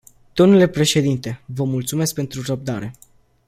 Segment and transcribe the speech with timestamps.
[0.33, 2.93] Dle președinte, vă mulțumesc pentru răbdare.